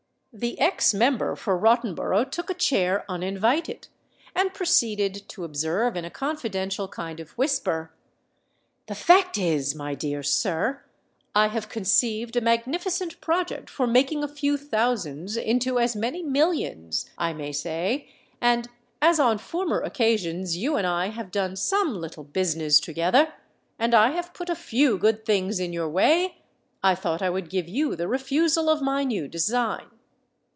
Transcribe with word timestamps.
The 0.33 0.57
ex 0.61 0.93
member 0.93 1.35
for 1.35 1.59
Rottenborough 1.59 2.23
took 2.23 2.49
a 2.49 2.53
chair 2.53 3.03
uninvited, 3.09 3.89
and 4.33 4.53
proceeded 4.53 5.27
to 5.27 5.43
observe 5.43 5.97
in 5.97 6.05
a 6.05 6.09
confidential 6.09 6.87
kind 6.87 7.19
of 7.19 7.31
whisper,—"The 7.31 8.95
fact 8.95 9.37
is, 9.37 9.75
my 9.75 9.93
dear 9.93 10.23
sir, 10.23 10.83
I 11.35 11.47
have 11.49 11.67
conceived 11.67 12.37
a 12.37 12.41
magnificent 12.41 13.19
project 13.19 13.69
for 13.69 13.85
making 13.85 14.23
a 14.23 14.27
few 14.29 14.55
thousands 14.55 15.35
into 15.35 15.79
as 15.79 15.97
many 15.97 16.23
millions, 16.23 17.09
I 17.17 17.33
may 17.33 17.51
say; 17.51 18.07
and 18.39 18.69
as 19.01 19.19
on 19.19 19.37
former 19.37 19.81
occasions 19.81 20.55
you 20.55 20.77
and 20.77 20.87
I 20.87 21.07
have 21.07 21.31
done 21.31 21.57
some 21.57 21.93
little 21.99 22.23
business 22.23 22.79
together—and 22.79 23.93
I 23.93 24.11
have 24.11 24.33
put 24.33 24.49
a 24.49 24.55
few 24.55 24.97
good 24.97 25.25
things 25.25 25.59
in 25.59 25.73
your 25.73 25.89
way—I 25.89 26.95
thought 26.95 27.21
I 27.21 27.29
would 27.29 27.49
give 27.49 27.67
you 27.67 27.97
the 27.97 28.07
refusal 28.07 28.69
of 28.69 28.81
my 28.81 29.03
new 29.03 29.27
design." 29.27 29.87